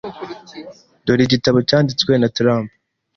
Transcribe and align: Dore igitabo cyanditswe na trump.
Dore 1.05 1.21
igitabo 1.25 1.57
cyanditswe 1.69 2.11
na 2.17 2.27
trump. 2.35 2.67